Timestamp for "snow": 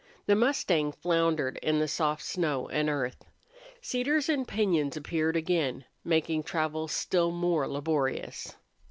2.23-2.67